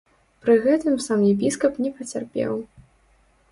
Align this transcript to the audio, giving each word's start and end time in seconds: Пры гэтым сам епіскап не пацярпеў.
Пры 0.45 0.55
гэтым 0.63 0.95
сам 1.09 1.19
епіскап 1.33 1.73
не 1.87 1.93
пацярпеў. 1.99 2.59